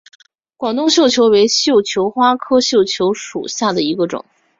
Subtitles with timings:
[0.57, 4.25] 广东绣球为绣球花科绣球属下的一个种。